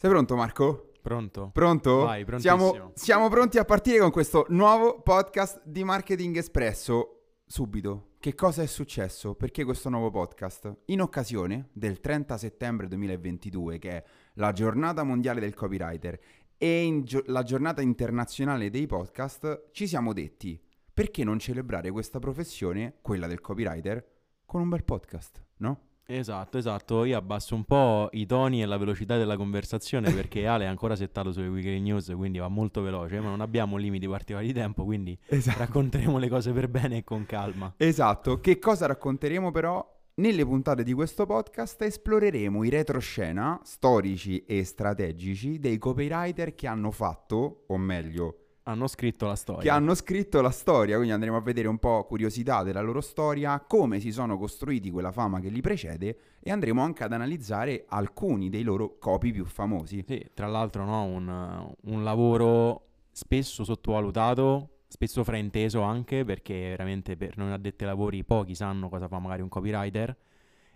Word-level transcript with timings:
Sei 0.00 0.08
pronto 0.08 0.36
Marco? 0.36 0.92
Pronto? 1.02 1.50
Pronto? 1.52 2.02
Vai. 2.04 2.24
Siamo, 2.36 2.92
siamo 2.94 3.28
pronti 3.28 3.58
a 3.58 3.64
partire 3.64 3.98
con 3.98 4.12
questo 4.12 4.46
nuovo 4.50 5.00
podcast 5.02 5.60
di 5.64 5.82
Marketing 5.82 6.36
Espresso. 6.36 7.40
Subito, 7.44 8.10
che 8.20 8.32
cosa 8.36 8.62
è 8.62 8.66
successo? 8.66 9.34
Perché 9.34 9.64
questo 9.64 9.88
nuovo 9.88 10.12
podcast? 10.12 10.82
In 10.84 11.00
occasione 11.00 11.70
del 11.72 11.98
30 11.98 12.38
settembre 12.38 12.86
2022, 12.86 13.78
che 13.78 13.90
è 13.90 14.04
la 14.34 14.52
giornata 14.52 15.02
mondiale 15.02 15.40
del 15.40 15.54
copywriter, 15.54 16.16
e 16.56 16.84
in 16.84 17.02
gio- 17.02 17.24
la 17.26 17.42
giornata 17.42 17.82
internazionale 17.82 18.70
dei 18.70 18.86
podcast, 18.86 19.70
ci 19.72 19.88
siamo 19.88 20.12
detti, 20.12 20.62
perché 20.94 21.24
non 21.24 21.40
celebrare 21.40 21.90
questa 21.90 22.20
professione, 22.20 22.98
quella 23.02 23.26
del 23.26 23.40
copywriter, 23.40 24.06
con 24.46 24.60
un 24.60 24.68
bel 24.68 24.84
podcast, 24.84 25.44
no? 25.56 25.87
Esatto, 26.18 26.56
esatto. 26.56 27.04
Io 27.04 27.18
abbasso 27.18 27.54
un 27.54 27.64
po' 27.64 28.08
i 28.12 28.24
toni 28.24 28.62
e 28.62 28.64
la 28.66 28.78
velocità 28.78 29.18
della 29.18 29.36
conversazione 29.36 30.10
perché 30.10 30.46
Ale 30.46 30.64
è 30.64 30.66
ancora 30.66 30.96
settato 30.96 31.32
sulle 31.32 31.48
weekly 31.48 31.80
news, 31.80 32.10
quindi 32.16 32.38
va 32.38 32.48
molto 32.48 32.80
veloce, 32.80 33.20
ma 33.20 33.28
non 33.28 33.42
abbiamo 33.42 33.76
limiti 33.76 34.08
particolari 34.08 34.46
di 34.46 34.54
tempo, 34.54 34.84
quindi 34.86 35.16
Esatto. 35.28 35.58
racconteremo 35.58 36.16
le 36.16 36.30
cose 36.30 36.52
per 36.52 36.68
bene 36.68 36.96
e 36.98 37.04
con 37.04 37.26
calma. 37.26 37.74
Esatto, 37.76 38.40
che 38.40 38.58
cosa 38.58 38.86
racconteremo 38.86 39.50
però? 39.50 39.86
Nelle 40.14 40.46
puntate 40.46 40.82
di 40.82 40.94
questo 40.94 41.26
podcast 41.26 41.82
esploreremo 41.82 42.64
i 42.64 42.70
retroscena 42.70 43.60
storici 43.62 44.42
e 44.46 44.64
strategici 44.64 45.58
dei 45.58 45.76
copywriter 45.76 46.54
che 46.54 46.66
hanno 46.66 46.90
fatto, 46.90 47.64
o 47.66 47.76
meglio, 47.76 48.47
Hanno 48.68 48.86
scritto 48.86 49.26
la 49.26 49.34
storia. 49.34 49.62
che 49.62 49.70
hanno 49.70 49.94
scritto 49.94 50.42
la 50.42 50.50
storia, 50.50 50.96
quindi 50.96 51.14
andremo 51.14 51.38
a 51.38 51.40
vedere 51.40 51.68
un 51.68 51.78
po' 51.78 52.04
curiosità 52.04 52.62
della 52.62 52.82
loro 52.82 53.00
storia, 53.00 53.60
come 53.60 53.98
si 53.98 54.12
sono 54.12 54.36
costruiti 54.36 54.90
quella 54.90 55.10
fama 55.10 55.40
che 55.40 55.48
li 55.48 55.62
precede 55.62 56.18
e 56.38 56.50
andremo 56.50 56.82
anche 56.82 57.02
ad 57.02 57.14
analizzare 57.14 57.86
alcuni 57.88 58.50
dei 58.50 58.62
loro 58.62 58.98
copy 58.98 59.32
più 59.32 59.46
famosi. 59.46 60.04
Sì, 60.06 60.22
tra 60.34 60.46
l'altro 60.46 60.84
no, 60.84 61.04
un, 61.04 61.74
un 61.80 62.04
lavoro 62.04 62.88
spesso 63.10 63.64
sottovalutato, 63.64 64.80
spesso 64.86 65.24
frainteso 65.24 65.80
anche 65.80 66.24
perché 66.24 66.68
veramente 66.68 67.16
per 67.16 67.38
noi 67.38 67.52
addetti 67.52 67.84
ai 67.84 67.90
lavori 67.90 68.22
pochi 68.22 68.54
sanno 68.54 68.90
cosa 68.90 69.08
fa 69.08 69.18
magari 69.18 69.40
un 69.40 69.48
copywriter 69.48 70.14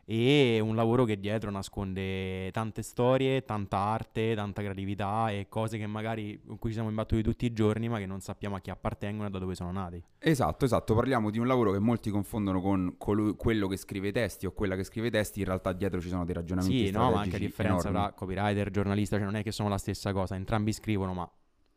e 0.05 0.59
un 0.61 0.75
lavoro 0.75 1.05
che 1.05 1.19
dietro 1.21 1.51
nasconde 1.51 2.51
tante 2.51 2.83
storie, 2.83 3.45
tanta 3.45 3.79
arte, 3.79 4.35
tanta 4.35 4.61
creatività 4.63 5.31
e 5.31 5.47
cose 5.49 5.79
che 5.79 5.87
magari 5.87 6.41
con 6.45 6.59
cui 6.59 6.71
ci 6.71 6.75
siamo 6.75 6.89
imbattuti 6.89 7.23
tutti 7.23 7.47
i 7.47 7.53
giorni 7.53 7.89
ma 7.89 7.99
che 7.99 8.07
non 8.07 8.21
sappiamo 8.21 8.57
a 8.57 8.61
chi 8.61 8.71
appartengono 8.71 9.29
e 9.29 9.31
da 9.31 9.39
dove 9.39 9.55
sono 9.55 9.71
nati. 9.73 10.03
Esatto, 10.19 10.65
esatto, 10.65 10.95
parliamo 10.95 11.31
di 11.31 11.39
un 11.39 11.47
lavoro 11.47 11.73
che 11.73 11.79
molti 11.79 12.11
confondono 12.11 12.61
con 12.61 12.95
colui- 12.99 13.35
quello 13.37 13.67
che 13.69 13.77
scrive 13.77 14.09
i 14.09 14.13
testi 14.13 14.47
o 14.47 14.53
quella 14.53 14.77
che 14.77 14.85
scrive 14.85 15.09
i 15.09 15.11
testi, 15.11 15.41
in 15.41 15.47
realtà 15.47 15.73
dietro 15.73 16.01
ci 16.01 16.09
sono 16.09 16.25
dei 16.25 16.35
ragionamenti 16.35 16.87
Sì, 16.87 16.93
no, 16.93 16.99
ma 16.99 17.07
anche 17.07 17.19
a 17.19 17.23
strategici 17.23 17.47
differenza 17.47 17.89
enormi. 17.89 18.07
tra 18.09 18.17
copywriter, 18.17 18.71
giornalista, 18.71 19.17
cioè 19.17 19.25
non 19.25 19.37
è 19.37 19.43
che 19.43 19.53
sono 19.53 19.69
la 19.69 19.79
stessa 19.79 20.13
cosa, 20.13 20.35
entrambi 20.35 20.73
scrivono 20.73 21.13
ma 21.15 21.31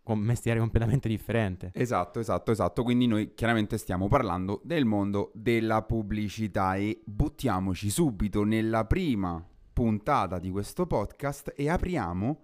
con 0.06 0.20
mestiere 0.20 0.60
completamente 0.60 1.10
differente. 1.10 1.72
Esatto, 1.74 2.20
esatto, 2.20 2.52
esatto. 2.52 2.84
Quindi 2.84 3.08
noi 3.08 3.34
chiaramente 3.34 3.80
stiamo 3.80 4.08
parlando 4.08 4.62
del 4.64 4.86
mondo 4.86 5.32
della 5.34 5.82
pubblicità 5.82 6.76
e 6.76 7.02
buttiamoci 7.04 7.90
subito 7.90 8.44
nella 8.44 8.86
prima 8.86 9.44
puntata 9.74 10.38
di 10.38 10.52
questo 10.52 10.86
podcast 10.86 11.54
e 11.56 11.70
apriamo 11.70 12.40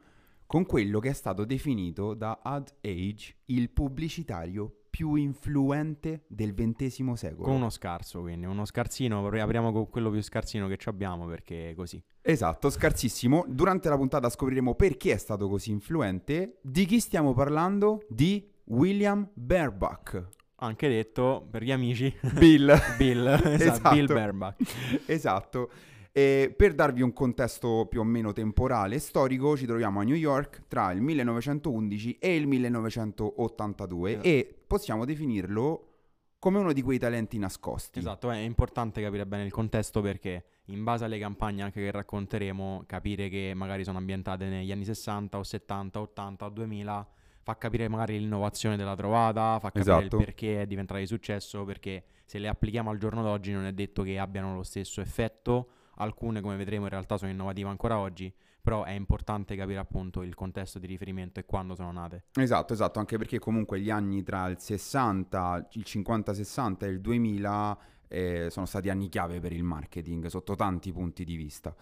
con 0.47 0.65
quello 0.65 0.99
che 0.99 1.09
è 1.09 1.13
stato 1.13 1.45
definito 1.45 2.15
da 2.15 2.39
Ad 2.41 2.73
Age 2.81 3.35
il 3.45 3.69
pubblicitario 3.69 4.77
più 4.91 5.15
influente 5.15 6.25
del 6.27 6.53
XX 6.53 7.13
secolo. 7.13 7.43
Con 7.45 7.55
uno 7.55 7.69
scarso, 7.71 8.21
quindi 8.21 8.45
uno 8.45 8.65
scarsino, 8.65 9.25
apri- 9.25 9.39
apriamo 9.39 9.71
con 9.71 9.89
quello 9.89 10.11
più 10.11 10.21
scarsino 10.21 10.67
che 10.67 10.77
ci 10.77 10.89
abbiamo 10.89 11.25
perché 11.25 11.71
è 11.71 11.73
così. 11.73 11.99
Esatto, 12.21 12.69
scarsissimo. 12.69 13.45
Durante 13.47 13.89
la 13.89 13.97
puntata 13.97 14.29
scopriremo 14.29 14.75
perché 14.75 15.13
è 15.13 15.17
stato 15.17 15.47
così 15.49 15.71
influente. 15.71 16.59
Di 16.61 16.85
chi 16.85 16.99
stiamo 16.99 17.33
parlando? 17.33 18.03
Di 18.09 18.47
William 18.65 19.27
Baerbock. 19.33 20.27
Anche 20.57 20.87
detto 20.89 21.47
per 21.49 21.63
gli 21.63 21.71
amici 21.71 22.13
Bill. 22.37 22.71
Bill, 22.97 23.25
esatto, 23.27 23.49
Esatto. 23.63 23.89
Bill 23.95 24.05
Baerbock. 24.07 25.03
esatto. 25.07 25.71
E 26.13 26.53
per 26.55 26.73
darvi 26.73 27.01
un 27.01 27.13
contesto 27.13 27.85
più 27.89 28.01
o 28.01 28.03
meno 28.03 28.33
temporale 28.33 28.95
e 28.95 28.99
storico, 28.99 29.55
ci 29.55 29.65
troviamo 29.65 30.01
a 30.01 30.03
New 30.03 30.15
York 30.15 30.63
tra 30.67 30.91
il 30.91 31.01
1911 31.01 32.17
e 32.19 32.35
il 32.35 32.47
1982 32.47 34.19
Eh. 34.21 34.29
e 34.29 34.55
possiamo 34.67 35.05
definirlo 35.05 35.85
come 36.37 36.57
uno 36.59 36.73
di 36.73 36.81
quei 36.81 36.97
talenti 36.97 37.37
nascosti. 37.37 37.99
Esatto, 37.99 38.29
è 38.31 38.37
importante 38.39 39.01
capire 39.01 39.25
bene 39.25 39.45
il 39.45 39.51
contesto 39.51 40.01
perché 40.01 40.43
in 40.65 40.83
base 40.83 41.05
alle 41.05 41.19
campagne 41.19 41.61
anche 41.61 41.79
che 41.81 41.91
racconteremo, 41.91 42.83
capire 42.87 43.29
che 43.29 43.53
magari 43.55 43.83
sono 43.83 43.99
ambientate 43.99 44.45
negli 44.45 44.71
anni 44.71 44.83
60 44.83 45.37
o 45.37 45.43
70, 45.43 46.01
80 46.01 46.45
o 46.45 46.49
2000 46.49 47.07
fa 47.43 47.57
capire 47.57 47.87
magari 47.87 48.19
l'innovazione 48.19 48.75
della 48.75 48.95
trovata, 48.95 49.59
fa 49.59 49.71
capire 49.71 49.97
Esatto. 49.97 50.17
il 50.17 50.23
perché 50.25 50.61
è 50.61 50.65
diventata 50.67 50.99
di 50.99 51.07
successo, 51.07 51.63
perché 51.63 52.03
se 52.25 52.37
le 52.37 52.47
applichiamo 52.47 52.89
al 52.89 52.97
giorno 52.97 53.23
d'oggi 53.23 53.51
non 53.51 53.65
è 53.65 53.71
detto 53.71 54.03
che 54.03 54.19
abbiano 54.19 54.55
lo 54.55 54.63
stesso 54.63 54.99
effetto, 55.01 55.69
alcune 55.95 56.41
come 56.41 56.55
vedremo 56.55 56.83
in 56.83 56.89
realtà 56.89 57.17
sono 57.17 57.31
innovative 57.31 57.69
ancora 57.69 57.99
oggi, 57.99 58.33
però 58.61 58.83
è 58.83 58.91
importante 58.91 59.55
capire 59.55 59.79
appunto 59.79 60.21
il 60.21 60.35
contesto 60.35 60.79
di 60.79 60.87
riferimento 60.87 61.39
e 61.39 61.45
quando 61.45 61.75
sono 61.75 61.91
nate. 61.91 62.25
Esatto, 62.33 62.73
esatto, 62.73 62.99
anche 62.99 63.17
perché 63.17 63.39
comunque 63.39 63.79
gli 63.79 63.89
anni 63.89 64.23
tra 64.23 64.47
il 64.47 64.59
60, 64.59 65.69
il 65.73 65.83
50-60 65.85 66.85
e 66.85 66.87
il 66.87 67.01
2000 67.01 67.77
eh, 68.07 68.47
sono 68.49 68.65
stati 68.65 68.89
anni 68.89 69.09
chiave 69.09 69.39
per 69.39 69.53
il 69.53 69.63
marketing 69.63 70.27
sotto 70.27 70.55
tanti 70.55 70.91
punti 70.91 71.23
di 71.23 71.35
vista. 71.35 71.75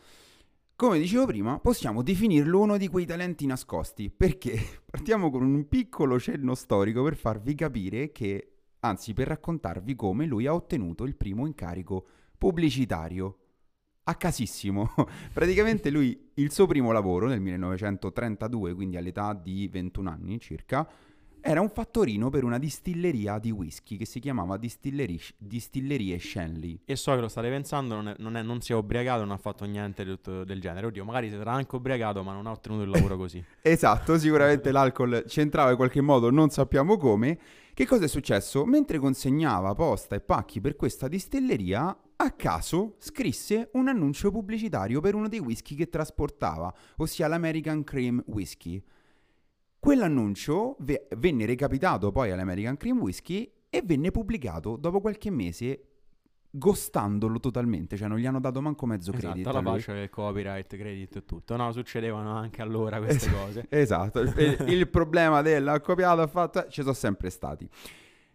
Come 0.76 0.98
dicevo 0.98 1.26
prima, 1.26 1.60
possiamo 1.60 2.02
definirlo 2.02 2.62
uno 2.62 2.78
di 2.78 2.88
quei 2.88 3.06
talenti 3.06 3.46
nascosti, 3.46 4.10
perché 4.10 4.58
partiamo 4.90 5.30
con 5.30 5.44
un 5.44 5.68
piccolo 5.68 6.18
cenno 6.20 6.56
storico 6.56 7.04
per 7.04 7.18
farvi 7.18 7.54
capire 7.54 8.14
che, 8.14 8.52
anzi 8.80 9.12
per 9.12 9.28
raccontarvi 9.28 9.94
come 9.96 10.26
lui 10.26 10.46
ha 10.46 10.54
ottenuto 10.54 11.04
il 11.04 11.18
primo 11.18 11.46
incarico 11.46 12.06
pubblicitario. 12.38 13.38
A 14.10 14.16
casissimo. 14.16 14.90
Praticamente 15.32 15.92
lui, 15.92 16.20
il 16.36 16.52
suo 16.52 16.66
primo 16.66 16.92
lavoro 16.92 17.28
nel 17.28 17.40
1932, 17.42 18.74
quindi 18.74 18.98
all'età 18.98 19.40
di 19.40 19.68
21 19.68 20.10
anni 20.10 20.40
circa, 20.40 20.90
era 21.42 21.62
un 21.62 21.70
fattorino 21.70 22.32
per 22.32 22.44
una 22.44 22.58
distilleria 22.58 23.38
di 23.38 23.52
whisky 23.52 23.98
che 23.98 24.06
si 24.06 24.20
chiamava 24.20 24.58
Distilleri- 24.58 25.22
Distillerie 25.38 26.18
Shanley. 26.18 26.80
E 26.86 26.96
so 26.96 27.14
che 27.14 27.22
lo 27.22 27.28
state 27.28 27.50
pensando, 27.50 27.94
non, 27.94 28.08
è- 28.08 28.16
non 28.18 28.36
è- 28.36 28.42
non 28.42 28.62
si 28.62 28.72
è 28.72 28.76
ubriacato, 28.76 29.20
non 29.20 29.32
ha 29.32 29.38
fatto 29.38 29.64
niente 29.66 30.04
tutto 30.04 30.44
del 30.44 30.60
genere. 30.60 30.88
Oddio, 30.88 31.06
magari 31.06 31.30
si 31.30 31.36
sarà 31.36 31.52
anche 31.52 31.76
ubriacato, 31.76 32.24
ma 32.24 32.34
non 32.34 32.48
ha 32.48 32.52
ottenuto 32.52 32.82
il 32.82 32.90
lavoro 32.90 33.16
così. 33.16 33.44
Esatto, 33.62 34.18
sicuramente 34.18 34.72
l'alcol 34.72 35.24
c'entrava 35.28 35.70
in 35.70 35.76
qualche 35.76 36.02
modo, 36.02 36.32
non 36.32 36.50
sappiamo 36.50 36.98
come. 36.98 37.38
Che 37.76 37.86
cosa 37.86 38.06
è 38.06 38.08
successo? 38.08 38.66
Mentre 38.66 38.98
consegnava 38.98 39.76
posta 39.76 40.16
e 40.16 40.20
pacchi 40.20 40.60
per 40.60 40.76
questa 40.76 41.08
distilleria, 41.08 41.96
a 42.22 42.32
caso 42.32 42.96
scrisse 43.00 43.70
un 43.74 43.88
annuncio 43.88 44.30
pubblicitario 44.30 45.00
per 45.00 45.16
uno 45.16 45.30
dei 45.30 45.40
whisky 45.40 45.74
che 45.76 45.88
trasportava, 45.88 46.74
ossia 46.98 47.28
l'American 47.28 47.84
Cream 47.86 48.22
Whisky. 48.28 48.84
Quell'annuncio 49.80 50.76
ve- 50.80 51.08
venne 51.18 51.46
recapitato 51.46 52.12
poi 52.12 52.32
all'American 52.32 52.76
Cream 52.76 53.00
Whisky 53.00 53.50
e 53.70 53.82
venne 53.86 54.12
pubblicato 54.12 54.76
dopo 54.76 55.00
qualche 55.00 55.30
mese, 55.30 55.84
ghostandolo 56.52 57.40
totalmente, 57.40 57.96
cioè 57.96 58.10
non 58.10 58.18
gli 58.18 58.26
hanno 58.26 58.42
dato 58.42 58.60
manco 58.62 58.86
mezzo 58.86 59.12
credito. 59.12 59.40
esatto, 59.40 59.56
a 59.56 59.60
alla 59.60 59.70
lui. 59.70 59.80
faccia 59.80 59.94
del 59.94 60.10
copyright, 60.10 60.76
credit 60.76 61.16
e 61.16 61.26
tutto. 61.26 61.56
No, 61.56 61.72
succedevano 61.72 62.36
anche 62.36 62.62
allora 62.62 63.00
queste 63.02 63.28
Es- 63.28 63.32
cose. 63.34 63.66
Esatto, 63.70 64.20
il, 64.20 64.66
il 64.68 64.90
problema 64.90 65.42
della 65.42 65.80
copiata 65.80 66.28
fatta 66.28 66.68
ci 66.68 66.82
sono 66.82 66.94
sempre 66.94 67.30
stati. 67.30 67.70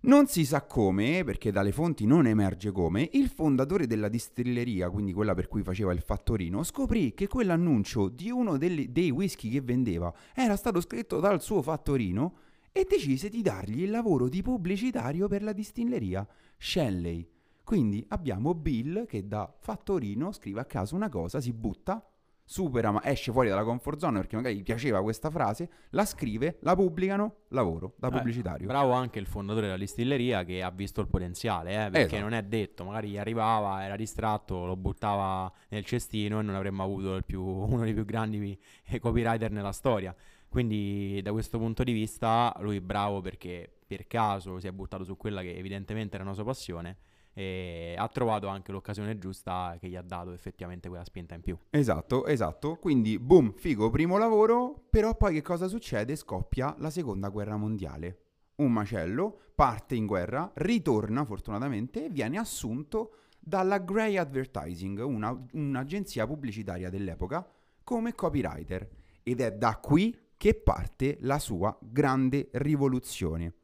Non 0.06 0.26
si 0.26 0.44
sa 0.44 0.60
come, 0.60 1.25
perché 1.25 1.50
dalle 1.50 1.72
fonti 1.72 2.04
non 2.04 2.26
emerge 2.26 2.70
come, 2.72 3.09
il 3.12 3.31
fondatore 3.31 3.87
della 3.87 4.10
distilleria, 4.10 4.91
quindi 4.91 5.15
quella 5.15 5.32
per 5.32 5.48
cui 5.48 5.62
faceva 5.62 5.94
il 5.94 6.03
fattorino, 6.03 6.62
scoprì 6.62 7.15
che 7.15 7.27
quell'annuncio 7.27 8.10
di 8.10 8.30
uno 8.30 8.59
delle- 8.59 8.92
dei 8.92 9.10
whisky 9.10 9.48
che 9.48 9.62
vendeva 9.62 10.12
era 10.34 10.56
stato 10.56 10.83
scritto 10.83 11.21
dal 11.21 11.41
suo 11.41 11.62
fattorino 11.62 12.34
e 12.71 12.84
decise 12.86 13.30
di 13.30 13.41
dargli 13.41 13.80
il 13.84 13.91
lavoro 13.91 14.28
di 14.28 14.42
pubblicitario 14.42 15.27
per 15.27 15.42
la 15.42 15.54
distilleria 15.54 16.28
Shelley. 16.59 17.27
Quindi 17.65 18.04
abbiamo 18.09 18.54
Bill 18.54 19.06
che 19.06 19.27
da 19.27 19.51
fattorino 19.59 20.33
scrive 20.33 20.60
a 20.60 20.66
caso 20.66 20.95
una 20.95 21.09
cosa, 21.09 21.41
si 21.41 21.54
butta, 21.54 22.06
supera, 22.46 22.91
ma 22.91 23.02
esce 23.04 23.32
fuori 23.32 23.48
dalla 23.48 23.64
comfort 23.64 23.98
zone 23.98 24.18
perché 24.18 24.36
magari 24.36 24.56
gli 24.56 24.62
piaceva 24.62 25.02
questa 25.02 25.30
frase, 25.30 25.68
la 25.91 26.04
scrive, 26.04 26.58
la 26.60 26.74
pubblicano, 26.76 27.36
lavoro 27.48 27.94
da 27.96 28.08
Eh, 28.08 28.10
pubblicitario. 28.10 28.66
bravo 28.66 28.92
anche 28.92 29.18
il 29.18 29.26
fondatore 29.26 29.66
della 29.66 29.78
distilleria 29.78 30.44
che 30.44 30.62
ha 30.62 30.70
visto 30.70 31.00
il 31.00 31.08
potenziale, 31.08 31.70
eh, 31.86 31.91
perché 31.91 32.16
Esatto. 32.16 32.20
non 32.22 32.32
è 32.34 32.42
detto, 32.42 32.84
magari 32.84 33.08
gli 33.10 33.18
arrivava, 33.18 33.82
era 33.84 33.96
distratto, 33.96 34.66
lo 34.66 34.76
buttava 34.76 35.50
nel 35.70 35.84
cestino 35.84 36.41
e 36.41 36.42
non 36.42 36.54
avremmo 36.54 36.82
avuto 36.82 37.16
il 37.16 37.24
più- 37.24 37.42
uno 37.44 37.82
dei 37.82 37.94
più 37.94 38.04
grandi 38.04 38.58
copywriter 39.00 39.50
nella 39.50 39.72
storia. 39.72 40.14
Quindi 40.48 41.20
da 41.22 41.32
questo 41.32 41.58
punto 41.58 41.82
di 41.82 41.92
vista 41.92 42.54
lui 42.60 42.80
bravo 42.80 43.20
perché 43.20 43.68
per 43.86 44.06
caso 44.06 44.60
si 44.60 44.68
è 44.68 44.72
buttato 44.72 45.02
su 45.02 45.16
quella 45.16 45.42
che 45.42 45.56
evidentemente 45.56 46.14
era 46.14 46.22
una 46.24 46.34
sua 46.34 46.44
passione 46.44 46.96
e 47.34 47.95
ha 47.98 48.09
trovato 48.09 48.47
anche 48.47 48.72
l'occasione 48.72 49.19
giusta 49.19 49.77
che 49.78 49.89
gli 49.89 49.97
ha 49.97 50.03
dato 50.03 50.33
effettivamente 50.33 50.89
quella 50.89 51.04
spinta 51.04 51.34
in 51.34 51.42
più. 51.42 51.59
Esatto, 51.71 52.27
esatto. 52.27 52.77
Quindi, 52.77 53.19
boom, 53.19 53.53
figo, 53.54 53.91
primo 53.91 54.16
lavoro, 54.16 54.86
però 54.89 55.16
poi 55.16 55.34
che 55.34 55.42
cosa 55.42 55.66
succede? 55.66 56.15
Scoppia 56.16 56.75
la 56.78 56.91
seconda 56.91 57.28
guerra 57.28 57.57
mondiale. 57.57 58.21
Un 58.57 58.72
macello 58.72 59.41
parte 59.54 59.95
in 59.95 60.07
guerra, 60.07 60.51
ritorna 60.54 61.25
fortunatamente 61.25 62.07
e 62.07 62.09
viene 62.09 62.39
assunto 62.39 63.16
dalla 63.39 63.78
Grey 63.78 64.16
Advertising, 64.16 65.01
una, 65.01 65.37
un'agenzia 65.53 66.27
pubblicitaria 66.27 66.89
dell'epoca, 66.89 67.47
come 67.83 68.15
copywriter. 68.15 68.89
Ed 69.22 69.41
è 69.41 69.53
da 69.53 69.77
qui 69.77 70.16
che 70.37 70.54
parte 70.54 71.16
la 71.21 71.39
sua 71.39 71.77
grande 71.80 72.48
rivoluzione. 72.53 73.54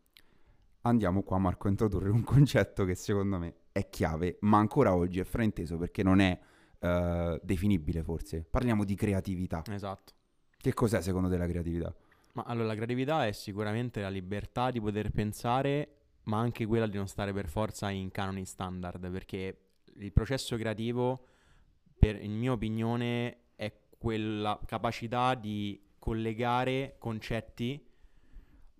Andiamo 0.82 1.22
qua, 1.22 1.38
Marco, 1.38 1.66
a 1.66 1.70
introdurre 1.70 2.08
un 2.08 2.22
concetto 2.24 2.84
che 2.84 2.94
secondo 2.94 3.38
me 3.38 3.54
è 3.72 3.88
chiave, 3.88 4.38
ma 4.40 4.58
ancora 4.58 4.94
oggi 4.94 5.20
è 5.20 5.24
frainteso 5.24 5.76
perché 5.76 6.02
non 6.02 6.20
è 6.20 6.38
uh, 6.78 7.38
definibile 7.42 8.02
forse. 8.02 8.44
Parliamo 8.48 8.84
di 8.84 8.94
creatività. 8.94 9.62
Esatto. 9.70 10.14
Che 10.56 10.74
cos'è 10.74 11.02
secondo 11.02 11.28
te 11.28 11.36
la 11.36 11.46
creatività? 11.46 11.94
Ma 12.32 12.44
allora 12.44 12.68
la 12.68 12.74
creatività 12.74 13.26
è 13.26 13.32
sicuramente 13.32 14.00
la 14.00 14.08
libertà 14.08 14.70
di 14.70 14.80
poter 14.80 15.10
pensare, 15.10 15.96
ma 16.24 16.38
anche 16.38 16.64
quella 16.64 16.86
di 16.86 16.96
non 16.96 17.08
stare 17.08 17.32
per 17.32 17.48
forza 17.48 17.90
in 17.90 18.10
canoni 18.10 18.44
standard, 18.44 19.10
perché 19.10 19.58
il 19.96 20.12
processo 20.12 20.56
creativo, 20.56 21.26
per, 21.98 22.22
in 22.22 22.32
mia 22.38 22.52
opinione, 22.52 23.36
è 23.56 23.72
quella 23.98 24.58
capacità 24.64 25.34
di 25.34 25.78
collegare 25.98 26.96
concetti 26.98 27.89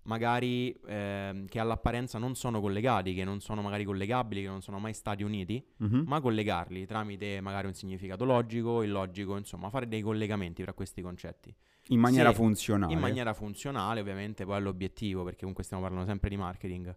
magari 0.03 0.73
eh, 0.87 1.45
che 1.49 1.59
all'apparenza 1.59 2.19
non 2.19 2.35
sono 2.35 2.61
collegati, 2.61 3.15
che 3.15 3.25
non 3.25 3.41
sono 3.41 3.63
magari 3.63 3.85
collegabili, 3.85 4.43
che 4.43 4.49
non 4.49 4.63
sono 4.63 4.79
mai 4.79 4.95
stati 4.95 5.23
uniti, 5.23 5.65
Mhm. 5.79 6.05
ma 6.07 6.21
collegarli 6.21 6.87
tramite 6.87 7.41
magari 7.41 7.67
un 7.67 7.75
significato 7.75 8.25
logico, 8.25 8.83
illogico, 8.83 9.37
insomma, 9.37 9.69
fare 9.71 9.87
dei 9.89 10.01
collegamenti 10.03 10.63
tra 10.63 10.73
questi 10.73 11.03
concetti. 11.03 11.55
In 11.89 12.01
maniera 12.01 12.31
Sì, 12.31 12.37
funzionale. 12.37 12.93
In 12.93 12.99
maniera 13.01 13.35
funzionale, 13.35 14.01
ovviamente, 14.01 14.45
poi 14.45 14.59
è 14.59 14.61
l'obiettivo, 14.61 15.23
perché 15.25 15.41
comunque 15.41 15.65
stiamo 15.65 15.83
parlando 15.83 16.07
sempre 16.09 16.29
di 16.29 16.37
marketing. 16.37 16.95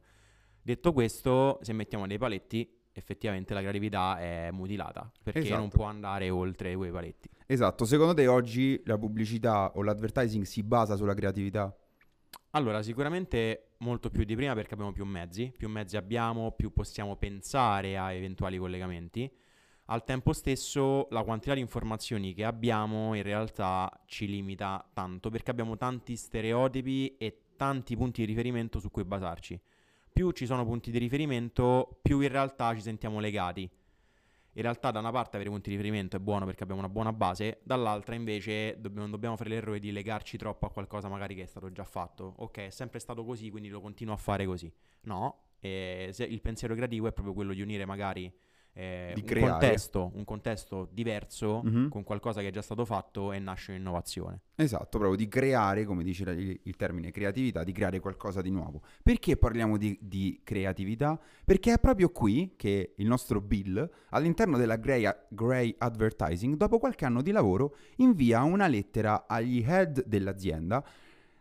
Detto 0.61 0.93
questo, 0.93 1.59
se 1.61 1.73
mettiamo 1.73 2.07
dei 2.07 2.17
paletti, 2.17 2.69
effettivamente 2.93 3.53
la 3.53 3.59
creatività 3.61 4.17
è 4.19 4.49
mutilata, 4.51 5.11
perché 5.23 5.39
non 5.49 5.61
Esatto. 5.65 5.77
può 5.77 5.85
andare 5.85 6.29
oltre 6.29 6.75
quei 6.75 6.91
paletti. 6.91 7.29
Esatto, 7.47 7.85
secondo 7.85 8.13
te 8.13 8.27
oggi 8.27 8.79
la 8.85 8.97
pubblicità 8.97 9.71
o 9.75 9.81
l'advertising 9.81 10.43
si 10.43 10.63
basa 10.63 10.95
sulla 10.95 11.13
creatività? 11.15 11.75
Allora, 12.55 12.83
sicuramente 12.83 13.69
molto 13.77 14.11
più 14.11 14.23
di 14.25 14.35
prima 14.35 14.53
perché 14.53 14.75
abbiamo 14.75 14.91
più 14.91 15.05
mezzi, 15.05 15.51
più 15.57 15.67
mezzi 15.69 15.97
abbiamo, 15.97 16.51
più 16.51 16.71
possiamo 16.71 17.15
pensare 17.15 17.97
a 17.97 18.13
eventuali 18.13 18.59
collegamenti. 18.59 19.29
Al 19.85 20.03
tempo 20.03 20.33
stesso 20.33 21.07
la 21.09 21.23
quantità 21.23 21.55
di 21.55 21.61
informazioni 21.61 22.35
che 22.35 22.45
abbiamo 22.45 23.15
in 23.15 23.23
realtà 23.23 23.91
ci 24.05 24.27
limita 24.27 24.87
tanto 24.93 25.31
perché 25.31 25.49
abbiamo 25.49 25.77
tanti 25.77 26.15
stereotipi 26.15 27.17
e 27.17 27.39
tanti 27.57 27.97
punti 27.97 28.21
di 28.21 28.27
riferimento 28.27 28.79
su 28.79 28.91
cui 28.91 29.03
basarci. 29.03 29.59
Più 30.13 30.29
ci 30.29 30.45
sono 30.45 30.63
punti 30.63 30.91
di 30.91 30.99
riferimento, 30.99 31.97
più 32.03 32.19
in 32.19 32.29
realtà 32.29 32.75
ci 32.75 32.81
sentiamo 32.81 33.19
legati. 33.19 33.67
In 34.55 34.61
realtà 34.61 34.91
da 34.91 34.99
una 34.99 35.11
parte 35.11 35.35
avere 35.35 35.49
punti 35.49 35.69
di 35.69 35.75
riferimento 35.75 36.15
è 36.15 36.19
buono 36.19 36.45
perché 36.45 36.63
abbiamo 36.63 36.81
una 36.81 36.89
buona 36.89 37.11
base, 37.11 37.59
dall'altra 37.63 38.13
invece 38.13 38.75
dobbiamo- 38.79 39.01
non 39.01 39.11
dobbiamo 39.11 39.35
fare 39.35 39.49
l'errore 39.49 39.79
di 39.79 39.91
legarci 39.91 40.37
troppo 40.37 40.67
a 40.67 40.71
qualcosa 40.71 41.09
magari 41.09 41.33
che 41.35 41.43
è 41.43 41.47
stato 41.47 41.71
già 41.71 41.83
fatto. 41.83 42.33
Ok, 42.37 42.59
è 42.59 42.69
sempre 42.69 42.99
stato 42.99 43.25
così, 43.25 43.49
quindi 43.49 43.69
lo 43.69 43.81
continuo 43.81 44.13
a 44.13 44.17
fare 44.17 44.45
così. 44.45 44.71
No, 45.01 45.55
eh, 45.59 46.13
il 46.17 46.41
pensiero 46.41 46.75
creativo 46.75 47.07
è 47.07 47.13
proprio 47.13 47.33
quello 47.33 47.53
di 47.53 47.61
unire 47.61 47.85
magari 47.85 48.31
eh, 48.73 49.13
un, 49.15 49.39
contesto, 49.39 50.11
un 50.15 50.23
contesto 50.23 50.89
diverso 50.91 51.61
Mhm. 51.63 51.89
con 51.89 52.03
qualcosa 52.03 52.41
che 52.41 52.47
è 52.47 52.51
già 52.51 52.61
stato 52.61 52.85
fatto 52.85 53.31
e 53.31 53.39
nasce 53.39 53.71
un'innovazione. 53.71 54.41
Esatto, 54.55 54.97
proprio 54.97 55.15
di 55.15 55.27
creare, 55.27 55.85
come 55.85 56.03
dice 56.03 56.23
il, 56.31 56.59
il 56.63 56.75
termine 56.75 57.11
creatività, 57.11 57.63
di 57.63 57.71
creare 57.71 57.99
qualcosa 57.99 58.41
di 58.41 58.49
nuovo. 58.49 58.81
Perché 59.01 59.37
parliamo 59.37 59.77
di, 59.77 59.97
di 60.01 60.41
creatività? 60.43 61.19
Perché 61.45 61.73
è 61.73 61.79
proprio 61.79 62.09
qui 62.09 62.53
che 62.55 62.93
il 62.97 63.07
nostro 63.07 63.41
Bill, 63.41 63.87
all'interno 64.09 64.57
della 64.57 64.77
Grey, 64.77 65.07
Grey 65.29 65.75
Advertising, 65.77 66.55
dopo 66.55 66.79
qualche 66.79 67.05
anno 67.05 67.21
di 67.21 67.31
lavoro, 67.31 67.75
invia 67.97 68.41
una 68.43 68.67
lettera 68.67 69.25
agli 69.27 69.63
head 69.65 70.03
dell'azienda 70.05 70.83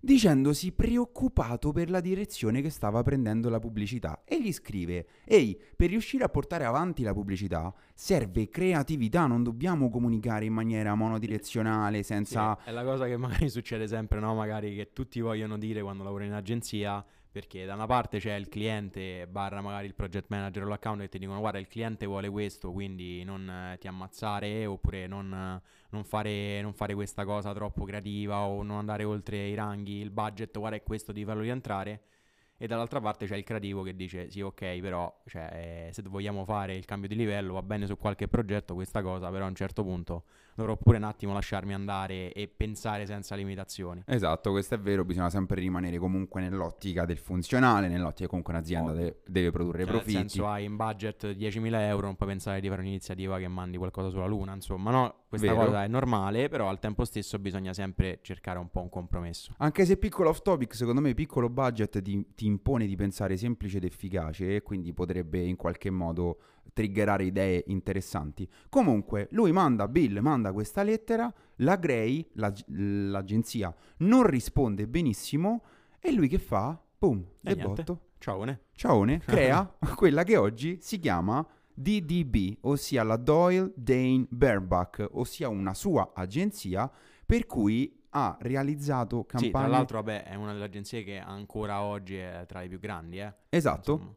dicendosi 0.04 0.72
preoccupato 0.72 1.70
per 1.70 1.88
la 1.88 2.00
direzione 2.00 2.60
che 2.60 2.70
stava 2.70 3.02
prendendo 3.02 3.48
la 3.48 3.60
pubblicità 3.60 4.22
e 4.24 4.42
gli 4.42 4.52
scrive 4.52 5.06
ehi 5.24 5.56
per 5.76 5.90
riuscire 5.90 6.24
a 6.24 6.28
portare 6.28 6.64
avanti 6.64 7.04
la 7.04 7.12
pubblicità 7.12 7.72
serve 7.94 8.48
creatività 8.48 9.26
non 9.26 9.44
dobbiamo 9.44 9.90
comunicare 9.90 10.44
in 10.44 10.54
maniera 10.54 10.96
monodirezionale 10.96 12.02
senza 12.02 12.58
Sì, 12.64 12.70
è 12.70 12.72
la 12.72 12.82
cosa 12.82 13.06
che 13.06 13.16
magari 13.16 13.48
succede 13.48 13.86
sempre, 13.86 14.18
no? 14.18 14.34
Magari 14.34 14.74
che 14.74 14.92
tutti 14.92 15.20
vogliono 15.20 15.56
dire 15.56 15.82
quando 15.82 16.02
lavori 16.02 16.26
in 16.26 16.32
agenzia, 16.32 17.04
perché 17.32 17.64
da 17.64 17.72
una 17.72 17.86
parte 17.86 18.18
c'è 18.18 18.34
il 18.34 18.48
cliente 18.48 19.26
barra 19.26 19.62
magari 19.62 19.86
il 19.86 19.94
project 19.94 20.26
manager 20.28 20.64
o 20.64 20.68
l'account 20.68 21.00
che 21.00 21.08
ti 21.08 21.18
dicono 21.18 21.40
guarda 21.40 21.58
il 21.58 21.66
cliente 21.66 22.04
vuole 22.04 22.28
questo, 22.28 22.70
quindi 22.72 23.24
non 23.24 23.48
eh, 23.48 23.78
ti 23.78 23.88
ammazzare 23.88 24.66
oppure 24.66 25.06
non, 25.06 25.32
eh, 25.32 25.62
non 25.88 26.04
fare, 26.04 26.60
non 26.60 26.74
fare 26.74 26.92
questa 26.94 27.24
cosa 27.24 27.54
troppo 27.54 27.84
creativa 27.84 28.42
o 28.42 28.62
non 28.62 28.76
andare 28.76 29.04
oltre 29.04 29.48
i 29.48 29.54
ranghi, 29.54 29.94
il 30.00 30.10
budget, 30.10 30.58
guarda 30.58 30.76
è 30.76 30.82
questo, 30.82 31.12
devi 31.12 31.24
farlo 31.24 31.40
rientrare. 31.40 32.02
E 32.58 32.66
dall'altra 32.66 33.00
parte 33.00 33.26
c'è 33.26 33.36
il 33.36 33.44
creativo 33.44 33.82
che 33.82 33.96
dice 33.96 34.30
sì 34.30 34.40
ok 34.40 34.78
però 34.78 35.12
cioè, 35.26 35.88
eh, 35.88 35.92
se 35.92 36.02
vogliamo 36.02 36.44
fare 36.44 36.76
il 36.76 36.84
cambio 36.84 37.08
di 37.08 37.16
livello 37.16 37.54
va 37.54 37.62
bene 37.62 37.86
su 37.86 37.96
qualche 37.96 38.28
progetto 38.28 38.74
questa 38.74 39.02
cosa 39.02 39.30
però 39.30 39.46
a 39.46 39.48
un 39.48 39.56
certo 39.56 39.82
punto 39.82 40.26
dovrò 40.54 40.76
pure 40.76 40.96
un 40.98 41.04
attimo 41.04 41.32
lasciarmi 41.32 41.72
andare 41.74 42.32
e 42.32 42.48
pensare 42.48 43.06
senza 43.06 43.34
limitazioni. 43.34 44.02
Esatto, 44.06 44.50
questo 44.50 44.74
è 44.74 44.78
vero, 44.78 45.04
bisogna 45.04 45.30
sempre 45.30 45.60
rimanere 45.60 45.98
comunque 45.98 46.40
nell'ottica 46.40 47.04
del 47.04 47.18
funzionale, 47.18 47.88
nell'ottica 47.88 48.28
comunque 48.28 48.52
un'azienda 48.52 48.90
Ovvio. 48.90 49.04
de- 49.04 49.16
deve 49.26 49.50
produrre 49.50 49.84
Cioè, 49.84 49.92
nel 49.92 50.00
profitti. 50.02 50.18
senso 50.28 50.46
hai 50.48 50.64
in 50.64 50.76
budget 50.76 51.26
10.000 51.34 51.80
euro, 51.86 52.06
non 52.06 52.16
puoi 52.16 52.28
pensare 52.28 52.60
di 52.60 52.68
fare 52.68 52.80
un'iniziativa 52.80 53.38
che 53.38 53.48
mandi 53.48 53.76
qualcosa 53.76 54.08
sulla 54.10 54.26
luna, 54.26 54.54
insomma 54.54 54.90
no, 54.90 55.14
questa 55.28 55.52
Vero. 55.52 55.64
cosa 55.66 55.84
è 55.84 55.88
normale, 55.88 56.48
però 56.48 56.68
al 56.68 56.78
tempo 56.78 57.04
stesso 57.04 57.38
bisogna 57.38 57.72
sempre 57.72 58.18
cercare 58.22 58.58
un 58.58 58.68
po' 58.70 58.80
un 58.82 58.88
compromesso. 58.90 59.52
Anche 59.58 59.84
se 59.84 59.96
piccolo 59.96 60.28
off 60.28 60.42
topic, 60.42 60.74
secondo 60.74 61.00
me 61.00 61.14
piccolo 61.14 61.48
budget 61.48 62.00
ti, 62.02 62.34
ti 62.34 62.46
impone 62.46 62.86
di 62.86 62.96
pensare 62.96 63.36
semplice 63.36 63.78
ed 63.78 63.84
efficace 63.84 64.56
e 64.56 64.62
quindi 64.62 64.92
potrebbe 64.92 65.40
in 65.40 65.56
qualche 65.56 65.90
modo 65.90 66.38
triggerare 66.72 67.24
idee 67.24 67.64
interessanti. 67.66 68.48
Comunque, 68.68 69.28
lui 69.32 69.52
manda, 69.52 69.88
Bill 69.88 70.18
manda 70.20 70.52
questa 70.52 70.82
lettera, 70.82 71.32
la 71.56 71.76
Gray, 71.76 72.26
la- 72.34 72.52
l'agenzia, 72.66 73.74
non 73.98 74.26
risponde 74.26 74.86
benissimo 74.86 75.62
e 76.00 76.12
lui 76.12 76.28
che 76.28 76.38
fa? 76.38 76.80
Boom, 76.98 77.24
E 77.42 77.54
debotto. 77.54 78.00
Ciao, 78.18 78.44
ne? 78.44 78.60
Ciaone 78.72 79.18
crea 79.26 79.76
quella 79.96 80.22
che 80.22 80.36
oggi 80.36 80.78
si 80.80 80.98
chiama 80.98 81.44
DDB, 81.74 82.58
ossia 82.62 83.02
la 83.02 83.16
Doyle 83.16 83.72
Dane 83.74 84.26
Baerback, 84.28 85.08
ossia 85.12 85.48
una 85.48 85.74
sua 85.74 86.12
agenzia 86.14 86.90
per 87.26 87.46
cui 87.46 88.00
ha 88.10 88.36
realizzato 88.40 89.20
Sì, 89.22 89.26
tra 89.26 89.38
campagne... 89.40 89.68
l'altro 89.68 89.96
vabbè 90.02 90.24
è 90.24 90.34
una 90.34 90.52
delle 90.52 90.64
agenzie 90.66 91.02
che 91.02 91.18
ancora 91.18 91.82
oggi 91.82 92.16
è 92.16 92.44
tra 92.46 92.62
i 92.62 92.68
più 92.68 92.78
grandi, 92.78 93.18
eh. 93.20 93.34
esatto, 93.48 93.92
Insomma. 93.92 94.14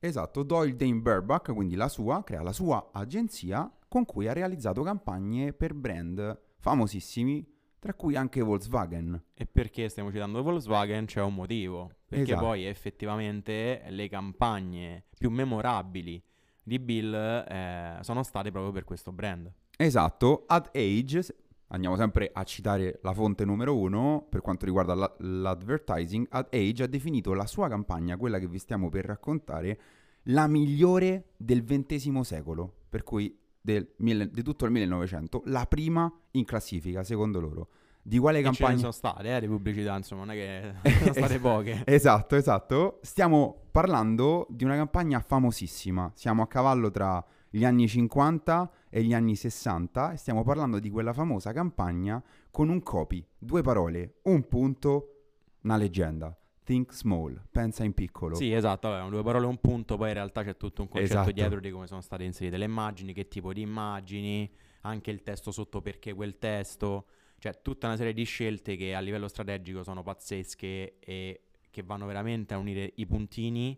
Esatto, 0.00 0.42
Doyle 0.42 0.74
Dane 0.74 1.00
Baerback, 1.00 1.52
quindi 1.52 1.76
la 1.76 1.88
sua, 1.88 2.24
crea 2.24 2.42
la 2.42 2.52
sua 2.52 2.90
agenzia 2.92 3.70
con 3.88 4.04
cui 4.04 4.28
ha 4.28 4.32
realizzato 4.32 4.82
campagne 4.82 5.52
per 5.52 5.74
brand 5.74 6.40
famosissimi, 6.58 7.46
tra 7.78 7.94
cui 7.94 8.14
anche 8.14 8.42
Volkswagen. 8.42 9.20
E 9.34 9.46
perché 9.46 9.88
stiamo 9.88 10.10
citando 10.10 10.42
Volkswagen 10.42 11.06
c'è 11.06 11.22
un 11.22 11.34
motivo, 11.34 11.90
perché 12.06 12.32
Esatto. 12.32 12.46
poi 12.46 12.64
effettivamente 12.66 13.82
le 13.88 14.08
campagne 14.08 15.04
più 15.18 15.30
memorabili 15.30 16.22
di 16.62 16.78
Bill 16.78 17.14
eh, 17.14 17.98
sono 18.02 18.22
state 18.22 18.50
proprio 18.50 18.72
per 18.72 18.84
questo 18.84 19.12
brand. 19.12 19.50
Esatto, 19.76 20.44
Ad 20.46 20.70
Age, 20.74 21.36
andiamo 21.72 21.96
sempre 21.96 22.30
a 22.32 22.42
citare 22.44 22.98
la 23.02 23.12
fonte 23.12 23.44
numero 23.44 23.76
uno 23.76 24.26
per 24.28 24.40
quanto 24.40 24.64
riguarda 24.64 24.94
la- 24.94 25.14
l'advertising, 25.18 26.26
Ad 26.30 26.48
Age 26.52 26.82
ha 26.84 26.86
definito 26.86 27.32
la 27.34 27.46
sua 27.46 27.68
campagna, 27.68 28.16
quella 28.16 28.38
che 28.38 28.46
vi 28.48 28.58
stiamo 28.58 28.88
per 28.88 29.04
raccontare, 29.06 29.80
la 30.24 30.46
migliore 30.46 31.30
del 31.36 31.64
XX 31.64 32.20
secolo, 32.20 32.72
per 32.88 33.02
cui 33.02 33.36
del 33.62 33.88
di 34.30 34.42
tutto 34.42 34.64
il 34.64 34.70
1900, 34.70 35.42
la 35.46 35.66
prima 35.66 36.10
in 36.32 36.44
classifica, 36.44 37.02
secondo 37.04 37.40
loro. 37.40 37.68
Di 38.02 38.18
quale 38.18 38.38
E 38.38 38.42
ce 38.44 38.48
ne 38.48 38.56
campagna? 38.56 38.78
sono 38.78 38.92
state, 38.92 39.36
eh, 39.36 39.40
di 39.40 39.46
pubblicità, 39.46 39.94
insomma, 39.94 40.24
non 40.24 40.34
è 40.34 40.72
che 40.82 40.90
sono 40.98 41.12
state 41.12 41.38
poche. 41.40 41.82
Esatto, 41.84 42.34
esatto. 42.36 42.98
Stiamo 43.02 43.64
parlando 43.70 44.46
di 44.48 44.64
una 44.64 44.74
campagna 44.76 45.20
famosissima. 45.20 46.10
Siamo 46.14 46.40
a 46.42 46.46
cavallo 46.46 46.90
tra 46.90 47.22
gli 47.50 47.64
anni 47.64 47.88
50 47.88 48.70
e 48.88 49.02
gli 49.02 49.12
anni 49.12 49.34
60 49.34 50.12
e 50.12 50.16
stiamo 50.16 50.44
parlando 50.44 50.78
di 50.78 50.88
quella 50.88 51.12
famosa 51.12 51.52
campagna 51.52 52.22
con 52.50 52.68
un 52.68 52.80
copy, 52.82 53.24
due 53.36 53.60
parole, 53.60 54.20
un 54.22 54.46
punto, 54.46 55.14
una 55.62 55.76
leggenda. 55.76 56.34
think 56.62 56.92
small, 56.92 57.42
pensa 57.50 57.82
in 57.82 57.92
piccolo. 57.94 58.36
Sì, 58.36 58.52
esatto, 58.52 58.88
vabbè, 58.88 59.10
due 59.10 59.24
parole 59.24 59.46
un 59.46 59.58
punto, 59.58 59.96
poi 59.96 60.08
in 60.08 60.14
realtà 60.14 60.44
c'è 60.44 60.56
tutto 60.56 60.82
un 60.82 60.88
concetto 60.88 61.14
Esatto. 61.14 61.32
dietro 61.32 61.58
di 61.58 61.70
come 61.70 61.88
sono 61.88 62.00
state 62.00 62.22
inserite 62.22 62.56
le 62.56 62.66
immagini, 62.66 63.12
che 63.12 63.26
tipo 63.26 63.52
di 63.52 63.62
immagini, 63.62 64.48
anche 64.82 65.10
il 65.10 65.22
testo 65.22 65.50
sotto 65.50 65.80
perché 65.80 66.14
quel 66.14 66.38
testo, 66.38 67.06
cioè 67.38 67.60
tutta 67.60 67.88
una 67.88 67.96
serie 67.96 68.12
di 68.12 68.22
scelte 68.22 68.76
che 68.76 68.94
a 68.94 69.00
livello 69.00 69.26
strategico 69.26 69.82
sono 69.82 70.04
pazzesche 70.04 70.98
e 71.00 71.40
che 71.70 71.82
vanno 71.82 72.06
veramente 72.06 72.54
a 72.54 72.58
unire 72.58 72.92
i 72.96 73.06
puntini 73.06 73.76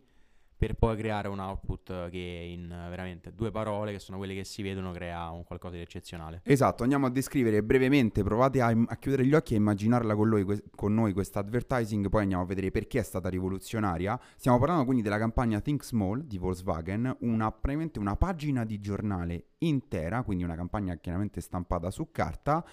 per 0.63 0.75
poi 0.75 0.97
creare 0.97 1.27
un 1.27 1.41
output 1.41 2.09
che 2.09 2.19
in 2.19 2.71
eh, 2.71 2.89
veramente 2.89 3.35
due 3.35 3.51
parole, 3.51 3.91
che 3.91 3.99
sono 3.99 4.17
quelle 4.17 4.33
che 4.33 4.45
si 4.45 4.63
vedono, 4.63 4.93
crea 4.93 5.29
un 5.31 5.43
qualcosa 5.43 5.75
di 5.75 5.81
eccezionale. 5.81 6.41
Esatto, 6.45 6.85
andiamo 6.85 7.07
a 7.07 7.11
descrivere 7.11 7.65
brevemente, 7.65 8.23
provate 8.23 8.61
a, 8.61 8.69
a 8.69 8.97
chiudere 8.97 9.27
gli 9.27 9.35
occhi 9.35 9.55
e 9.55 9.57
immaginarla 9.57 10.15
con, 10.15 10.29
lui, 10.29 10.45
que- 10.45 10.63
con 10.77 10.95
noi 10.95 11.13
questa 11.15 11.41
advertising, 11.41 12.09
poi 12.09 12.23
andiamo 12.23 12.45
a 12.45 12.47
vedere 12.47 12.71
perché 12.71 13.01
è 13.01 13.03
stata 13.03 13.29
rivoluzionaria. 13.29 14.17
Stiamo 14.37 14.61
parlando 14.61 14.85
quindi 14.85 15.03
della 15.03 15.19
campagna 15.19 15.59
Think 15.59 15.83
Small 15.83 16.21
di 16.21 16.39
Volkswagen, 16.39 17.13
una, 17.23 17.51
praticamente 17.51 17.99
una 17.99 18.15
pagina 18.15 18.65
di 18.65 18.79
giornale 18.79 19.47
intera, 19.59 20.23
quindi 20.23 20.45
una 20.45 20.55
campagna 20.55 20.95
chiaramente 20.95 21.41
stampata 21.41 21.91
su 21.91 22.13
carta, 22.13 22.65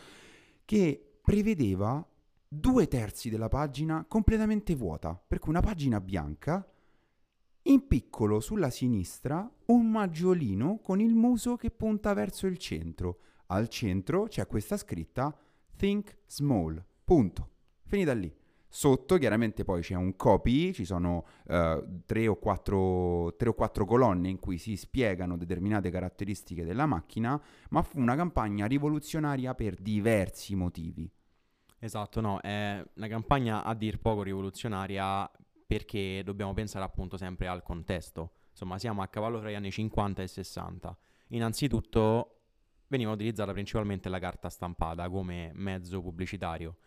che 0.64 1.18
prevedeva 1.24 2.08
due 2.48 2.88
terzi 2.88 3.32
della 3.32 3.48
pagina 3.48 4.06
completamente 4.08 4.76
vuota, 4.76 5.20
per 5.28 5.40
cui 5.40 5.50
una 5.50 5.62
pagina 5.62 6.00
bianca, 6.00 6.64
in 7.64 7.88
piccolo 7.88 8.40
sulla 8.40 8.70
sinistra 8.70 9.50
un 9.66 9.90
maggiolino 9.90 10.80
con 10.82 11.02
il 11.02 11.14
muso 11.14 11.56
che 11.56 11.72
punta 11.72 12.14
verso 12.14 12.48
il 12.48 12.58
centro. 12.58 13.20
Al 13.48 13.68
centro 13.68 14.28
c'è 14.28 14.48
questa 14.48 14.78
scritta 14.78 15.36
Think 15.76 16.18
Small. 16.26 16.84
Punto. 17.04 17.50
Finita 17.86 18.14
lì. 18.14 18.34
Sotto 18.72 19.18
chiaramente 19.18 19.64
poi 19.64 19.82
c'è 19.82 19.96
un 19.96 20.16
copy, 20.16 20.74
ci 20.74 20.86
sono 20.86 21.26
eh, 21.48 21.84
tre, 22.06 22.28
o 22.28 22.36
quattro, 22.36 23.36
tre 23.36 23.50
o 23.50 23.54
quattro 23.54 23.84
colonne 23.86 24.30
in 24.30 24.40
cui 24.40 24.60
si 24.60 24.76
spiegano 24.76 25.38
determinate 25.38 25.90
caratteristiche 25.90 26.64
della 26.64 26.86
macchina, 26.86 27.42
ma 27.72 27.82
fu 27.82 28.00
una 28.00 28.16
campagna 28.16 28.68
rivoluzionaria 28.68 29.56
per 29.56 29.74
diversi 29.76 30.54
motivi. 30.54 31.12
Esatto, 31.80 32.22
no, 32.22 32.40
è 32.42 32.84
una 32.94 33.08
campagna 33.08 33.64
a 33.64 33.74
dir 33.74 34.00
poco 34.00 34.22
rivoluzionaria 34.22 35.30
perché 35.70 36.24
dobbiamo 36.24 36.56
pensare 36.56 36.84
appunto 36.84 37.16
sempre 37.16 37.48
al 37.48 37.62
contesto. 37.62 38.32
Insomma, 38.50 38.80
siamo 38.80 39.04
a 39.04 39.08
cavallo 39.08 39.40
tra 39.40 39.52
gli 39.52 39.54
anni 39.54 39.70
50 39.70 40.24
e 40.24 40.28
60. 40.28 40.98
Innanzitutto 41.28 42.40
veniva 42.88 43.12
utilizzata 43.12 43.52
principalmente 43.52 44.10
la 44.10 44.18
carta 44.18 44.50
stampata 44.50 45.08
come 45.10 45.52
mezzo 45.54 46.02
pubblicitario 46.02 46.78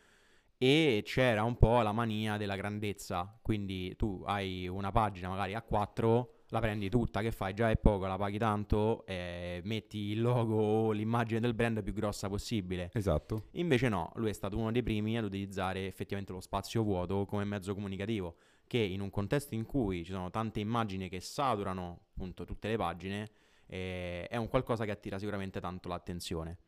e 0.59 1.03
c'era 1.05 1.45
un 1.45 1.57
po' 1.59 1.81
la 1.81 1.93
mania 1.93 2.37
della 2.37 2.57
grandezza, 2.57 3.39
quindi 3.41 3.95
tu 3.95 4.25
hai 4.27 4.67
una 4.67 4.91
pagina 4.91 5.29
magari 5.29 5.55
a 5.55 5.63
4, 5.63 6.42
la 6.53 6.61
prendi 6.61 6.91
tutta, 6.91 7.23
che 7.23 7.33
fai? 7.33 7.55
Già 7.55 7.71
è 7.71 7.79
poco, 7.79 8.07
la 8.07 8.17
paghi 8.17 8.37
tanto, 8.37 9.07
e 9.07 9.63
metti 9.65 10.11
il 10.11 10.21
logo 10.21 10.57
o 10.57 10.91
l'immagine 10.93 11.41
del 11.41 11.55
brand 11.55 11.83
più 11.83 11.95
grossa 11.95 12.29
possibile. 12.29 12.91
Esatto. 12.93 13.47
Invece 13.53 13.89
no, 13.89 14.13
lui 14.17 14.29
è 14.29 14.35
stato 14.35 14.59
uno 14.59 14.71
dei 14.71 14.83
primi 14.83 15.17
ad 15.17 15.25
utilizzare 15.25 15.87
effettivamente 15.87 16.33
lo 16.33 16.41
spazio 16.41 16.83
vuoto 16.83 17.25
come 17.25 17.45
mezzo 17.45 17.73
comunicativo, 17.73 18.37
che 18.67 18.77
in 18.77 19.01
un 19.01 19.09
contesto 19.09 19.55
in 19.55 19.65
cui 19.65 20.05
ci 20.05 20.13
sono 20.13 20.29
tante 20.31 20.61
immagini 20.61 21.09
che 21.09 21.21
saturano 21.21 22.01
appunto 22.11 22.45
tutte 22.45 22.69
le 22.69 22.77
pagine, 22.77 23.31
eh, 23.67 24.27
è 24.27 24.37
un 24.37 24.49
qualcosa 24.49 24.85
che 24.85 24.91
attira 24.91 25.19
sicuramente 25.19 25.59
tanto 25.59 25.89
l'attenzione. 25.89 26.59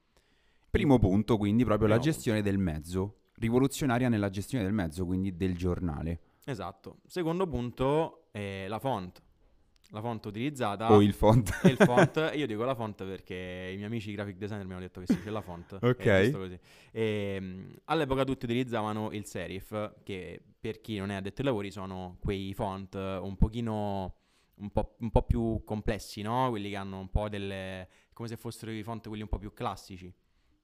Primo 0.70 0.98
punto, 0.98 1.36
quindi, 1.36 1.62
proprio 1.62 1.88
la 1.88 1.98
Primo 1.98 2.10
gestione 2.10 2.40
del 2.40 2.56
mezzo. 2.56 3.16
Rivoluzionaria 3.34 4.08
nella 4.08 4.30
gestione 4.30 4.64
del 4.64 4.72
mezzo, 4.72 5.04
quindi 5.04 5.36
del 5.36 5.54
giornale. 5.54 6.20
Esatto. 6.46 7.00
Secondo 7.06 7.46
punto, 7.46 8.28
eh, 8.32 8.64
la 8.66 8.78
font. 8.78 9.22
La 9.90 10.00
font 10.00 10.24
utilizzata... 10.24 10.90
O 10.92 11.02
il 11.02 11.12
font. 11.12 11.60
e 11.62 11.68
il 11.68 11.76
font, 11.76 12.30
io 12.34 12.46
dico 12.46 12.64
la 12.64 12.74
font 12.74 13.04
perché 13.04 13.70
i 13.72 13.76
miei 13.76 13.86
amici 13.86 14.12
graphic 14.12 14.36
designer 14.36 14.66
mi 14.66 14.72
hanno 14.72 14.80
detto 14.80 15.00
che 15.00 15.06
si 15.06 15.16
dice 15.16 15.30
la 15.30 15.40
font. 15.40 15.78
Ok. 15.80 15.96
è 15.98 16.22
giusto 16.22 16.38
così. 16.38 16.58
E, 16.90 17.66
all'epoca 17.84 18.24
tutti 18.24 18.44
utilizzavano 18.44 19.10
il 19.12 19.24
serif, 19.24 19.94
che 20.02 20.42
per 20.58 20.80
chi 20.80 20.98
non 20.98 21.10
è 21.10 21.14
addetto 21.14 21.40
ai 21.40 21.46
lavori 21.46 21.70
sono 21.70 22.16
quei 22.20 22.54
font 22.54 22.94
un 22.94 23.36
pochino 23.36 24.16
un 24.56 24.70
po', 24.70 24.96
un 25.00 25.10
po' 25.10 25.22
più 25.22 25.62
complessi, 25.64 26.22
no? 26.22 26.48
Quelli 26.50 26.70
che 26.70 26.76
hanno 26.76 26.98
un 26.98 27.10
po' 27.10 27.28
delle... 27.28 27.88
come 28.12 28.28
se 28.28 28.36
fossero 28.36 28.70
i 28.70 28.82
font 28.82 29.06
quelli 29.06 29.22
un 29.22 29.28
po' 29.28 29.38
più 29.38 29.52
classici. 29.52 30.12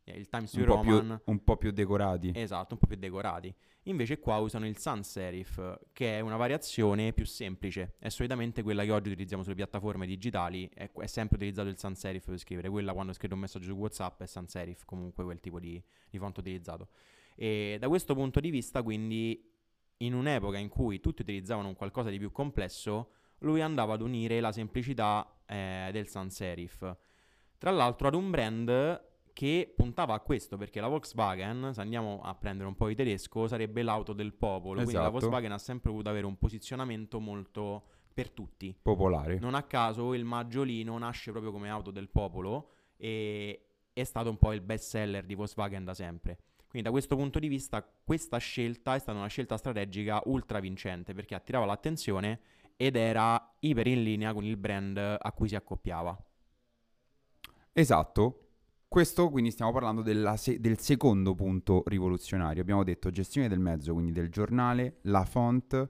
Eh, 0.05 0.19
Il 0.19 0.29
Times 0.29 0.55
New 0.55 0.67
po 0.67 0.81
più, 0.81 0.99
Roman... 0.99 1.21
un 1.25 1.45
po' 1.45 1.57
più 1.57 1.71
decorati. 1.71 2.33
Esatto, 2.35 2.75
un 2.75 2.81
po' 2.81 2.87
più 2.87 2.97
decorati. 2.97 3.55
Invece 3.85 4.19
qua 4.19 4.37
usano 4.39 4.67
il 4.67 4.77
sans 4.77 5.09
serif, 5.09 5.79
che 5.93 6.19
è 6.19 6.21
una 6.21 6.37
variazione 6.37 7.13
più 7.13 7.25
semplice. 7.25 7.95
È 7.99 8.09
solitamente 8.09 8.63
quella 8.63 8.85
che 8.85 8.91
oggi 8.91 9.09
utilizziamo 9.09 9.43
sulle 9.43 9.55
piattaforme 9.55 10.07
digitali. 10.07 10.69
È, 10.73 10.91
è 10.91 11.07
sempre 11.07 11.37
utilizzato 11.37 11.69
il 11.69 11.79
sans 11.79 11.99
serif 11.99 12.27
per 12.27 12.39
scrivere. 12.39 12.69
Quella 12.69 12.93
quando 12.93 13.13
scrivo 13.13 13.35
un 13.35 13.41
messaggio 13.41 13.67
su 13.67 13.73
WhatsApp 13.73 14.23
è 14.23 14.27
sans 14.27 14.51
serif, 14.51 14.85
comunque 14.85 15.25
quel 15.25 15.41
tipo 15.41 15.59
di, 15.59 15.83
di 16.11 16.19
font 16.19 16.37
utilizzato. 16.37 16.89
E 17.35 17.79
da 17.81 17.89
questo 17.89 18.15
punto 18.15 18.39
di 18.41 18.51
vista, 18.51 18.83
quindi, 18.83 19.51
in 19.99 20.15
un'epoca 20.15 20.59
in 20.59 20.69
cui 20.69 21.01
tutti 21.01 21.23
utilizzavano 21.23 21.69
un 21.69 21.75
qualcosa 21.75 22.11
di 22.11 22.19
più 22.19 22.33
complesso, 22.33 23.13
lui 23.39 23.63
andava 23.63 23.95
ad 23.95 24.03
unire 24.03 24.41
la 24.41 24.53
semplicità 24.53 25.41
eh, 25.47 25.89
del 25.93 26.07
sans 26.07 26.35
serif. 26.35 26.97
Tra 27.57 27.71
l'altro 27.71 28.09
ad 28.09 28.15
un 28.15 28.31
brand 28.31 29.09
che 29.41 29.73
puntava 29.75 30.13
a 30.13 30.21
questo, 30.21 30.59
perché 30.59 30.83
la 30.83 30.89
Volkswagen, 30.89 31.71
se 31.73 31.81
andiamo 31.81 32.21
a 32.23 32.35
prendere 32.35 32.69
un 32.69 32.75
po' 32.75 32.89
di 32.89 32.95
tedesco, 32.95 33.49
sarebbe 33.49 33.83
l'auto 33.83 34.13
del 34.13 34.35
popolo. 34.35 34.75
Quindi 34.75 34.93
la 34.93 35.01
Esatto. 35.01 35.13
Volkswagen 35.13 35.53
ha 35.53 35.57
sempre 35.57 35.91
voluto 35.91 36.11
avere 36.11 36.27
un 36.27 36.37
posizionamento 36.37 37.21
molto 37.21 37.85
per 38.13 38.29
tutti. 38.29 38.77
Popolare. 38.83 39.39
Non 39.39 39.55
a 39.55 39.63
caso 39.63 40.13
il 40.13 40.27
Maggiolino 40.27 40.99
nasce 40.99 41.31
proprio 41.31 41.53
come 41.53 41.71
auto 41.71 41.91
del 41.91 42.11
popolo 42.11 42.73
e 42.99 43.65
è 43.95 44.05
stato 44.05 44.29
un 44.29 44.37
po' 44.37 44.53
il 44.53 44.61
best 44.61 44.91
seller 44.91 45.25
di 45.25 45.35
Volkswagen 45.35 45.85
da 45.85 45.95
sempre. 45.95 46.37
Quindi 46.69 46.87
da 46.87 46.91
questo 46.91 47.17
punto 47.17 47.39
di 47.39 47.49
vista 47.49 47.83
questa 47.83 48.37
scelta 48.37 48.95
è 48.95 48.99
stata 48.99 49.17
una 49.17 49.27
scelta 49.29 49.57
strategica 49.57 50.21
ultra 50.27 50.61
vincente 50.61 51.15
perché 51.15 51.35
attirava 51.35 51.65
l'attenzione 51.65 52.41
ed 52.77 52.95
era 52.95 53.55
iper 53.61 53.87
in 53.87 54.03
linea 54.03 54.35
con 54.35 54.45
il 54.45 54.59
brand 54.59 54.99
a 54.99 55.33
cui 55.33 55.49
si 55.49 55.57
accoppiava. 55.57 56.15
Esatto. 57.73 58.45
Questo 58.93 59.31
quindi 59.31 59.53
stiamo 59.53 59.71
parlando 59.71 60.03
se- 60.37 60.59
del 60.59 60.81
secondo 60.81 61.37
punto 61.37 61.85
rivoluzionario. 61.87 62.61
Abbiamo 62.61 62.83
detto 62.83 63.11
gestione 63.11 63.47
del 63.47 63.61
mezzo, 63.61 63.93
quindi 63.93 64.11
del 64.11 64.31
giornale, 64.31 64.97
la 65.03 65.25
font, 65.25 65.89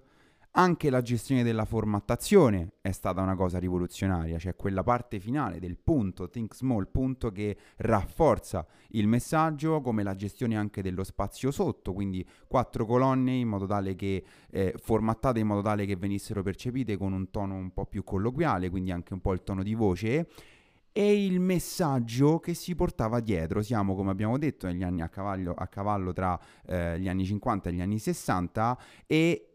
anche 0.50 0.90
la 0.90 1.00
gestione 1.00 1.42
della 1.42 1.64
formattazione 1.64 2.73
è 2.83 2.90
stata 2.90 3.23
una 3.23 3.37
cosa 3.37 3.59
rivoluzionaria, 3.59 4.38
cioè 4.38 4.54
quella 4.54 4.83
parte 4.83 5.19
finale 5.19 5.61
del 5.61 5.78
punto, 5.78 6.28
think 6.28 6.54
small, 6.54 6.90
punto 6.90 7.33
che 7.33 7.57
rafforza 7.76 8.66
il 8.88 9.09
messaggio, 9.09 9.80
come 9.80 10.02
la 10.02 10.14
gestione 10.14 10.59
anche 10.59 10.83
dello 10.83 11.02
spazio 11.02 11.50
sotto, 11.50 11.95
quindi 11.95 12.23
quattro 12.47 12.85
colonne 12.85 13.33
in 13.33 13.49
modo 13.49 13.64
tale 13.64 13.95
che 13.95 14.23
eh, 14.50 14.75
formattate 14.76 15.38
in 15.38 15.47
modo 15.47 15.62
tale 15.62 15.87
che 15.87 15.97
venissero 15.97 16.42
percepite 16.42 16.99
con 16.99 17.14
un 17.14 17.30
tono 17.30 17.54
un 17.54 17.73
po' 17.73 17.87
più 17.87 18.04
colloquiale, 18.04 18.69
quindi 18.69 18.90
anche 18.90 19.14
un 19.14 19.23
po' 19.23 19.33
il 19.33 19.42
tono 19.42 19.62
di 19.62 19.73
voce 19.73 20.28
e 20.92 21.25
il 21.25 21.40
messaggio 21.40 22.38
che 22.38 22.54
si 22.54 22.75
portava 22.75 23.20
dietro. 23.20 23.62
Siamo, 23.62 23.94
come 23.94 24.11
abbiamo 24.11 24.38
detto, 24.38 24.66
negli 24.66 24.82
anni 24.82 25.02
a 25.02 25.09
cavallo, 25.09 25.54
a 25.54 25.66
cavallo 25.66 26.12
tra 26.12 26.38
eh, 26.66 26.99
gli 26.99 27.09
anni 27.09 27.25
50 27.25 27.68
e 27.68 27.73
gli 27.73 27.80
anni 27.80 27.99
60 27.99 28.78
e 29.06 29.50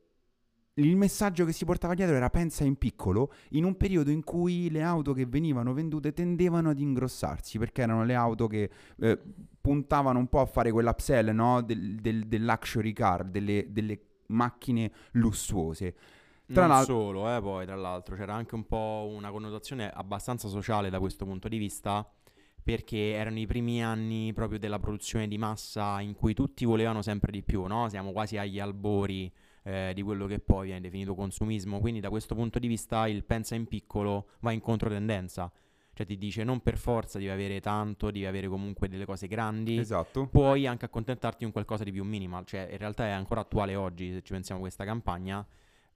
il 0.77 0.97
messaggio 0.97 1.45
che 1.45 1.53
si 1.53 1.63
portava 1.63 1.93
dietro 1.93 2.15
era 2.15 2.29
pensa 2.29 2.65
in 2.65 2.75
piccolo, 2.75 3.31
in 3.51 3.63
un 3.63 3.77
periodo 3.77 4.11
in 4.11 4.23
cui 4.23 4.69
le 4.69 4.81
auto 4.81 5.13
che 5.13 5.25
venivano 5.25 5.73
vendute 5.73 6.11
tendevano 6.11 6.69
ad 6.69 6.79
ingrossarsi, 6.79 7.57
perché 7.57 7.83
erano 7.83 8.03
le 8.03 8.15
auto 8.15 8.47
che 8.47 8.69
eh, 8.99 9.19
puntavano 9.61 10.19
un 10.19 10.27
po' 10.27 10.41
a 10.41 10.45
fare 10.45 10.71
quell'upsell 10.71 11.29
no? 11.29 11.61
del, 11.61 11.95
del, 11.95 12.27
del 12.27 12.43
luxury 12.43 12.91
car, 12.91 13.23
delle, 13.23 13.67
delle 13.69 13.99
macchine 14.27 14.91
lussuose. 15.11 15.95
Tra 16.53 16.67
non 16.67 16.83
solo, 16.83 17.35
eh, 17.35 17.41
poi 17.41 17.65
tra 17.65 17.75
l'altro 17.75 18.15
c'era 18.15 18.33
anche 18.33 18.55
un 18.55 18.65
po' 18.65 19.09
una 19.11 19.31
connotazione 19.31 19.89
abbastanza 19.89 20.47
sociale 20.47 20.89
da 20.89 20.99
questo 20.99 21.25
punto 21.25 21.47
di 21.47 21.57
vista, 21.57 22.07
perché 22.63 23.11
erano 23.13 23.39
i 23.39 23.45
primi 23.45 23.83
anni 23.83 24.33
proprio 24.33 24.59
della 24.59 24.79
produzione 24.79 25.27
di 25.27 25.37
massa 25.37 26.01
in 26.01 26.15
cui 26.15 26.33
tutti 26.33 26.65
volevano 26.65 27.01
sempre 27.01 27.31
di 27.31 27.43
più, 27.43 27.65
no? 27.65 27.89
Siamo 27.89 28.11
quasi 28.11 28.37
agli 28.37 28.59
albori 28.59 29.31
eh, 29.63 29.91
di 29.93 30.01
quello 30.01 30.27
che 30.27 30.39
poi 30.39 30.65
viene 30.67 30.81
definito 30.81 31.15
consumismo, 31.15 31.79
quindi 31.79 31.99
da 31.99 32.09
questo 32.09 32.35
punto 32.35 32.59
di 32.59 32.67
vista 32.67 33.07
il 33.07 33.23
pensa 33.23 33.55
in 33.55 33.65
piccolo 33.65 34.29
va 34.41 34.51
in 34.51 34.61
controtendenza, 34.61 35.51
cioè 35.93 36.05
ti 36.05 36.17
dice 36.17 36.43
non 36.43 36.59
per 36.61 36.77
forza 36.77 37.17
devi 37.17 37.31
avere 37.31 37.59
tanto, 37.59 38.11
devi 38.11 38.25
avere 38.25 38.47
comunque 38.47 38.87
delle 38.87 39.05
cose 39.05 39.27
grandi, 39.27 39.77
Esatto. 39.77 40.27
puoi 40.27 40.67
anche 40.67 40.85
accontentarti 40.85 41.39
di 41.39 41.45
un 41.45 41.51
qualcosa 41.51 41.83
di 41.83 41.91
più 41.91 42.03
minimal, 42.03 42.45
cioè 42.45 42.67
in 42.71 42.77
realtà 42.77 43.05
è 43.05 43.11
ancora 43.11 43.41
attuale 43.41 43.75
oggi 43.75 44.11
se 44.11 44.21
ci 44.21 44.33
pensiamo 44.33 44.59
a 44.59 44.63
questa 44.63 44.85
campagna, 44.85 45.45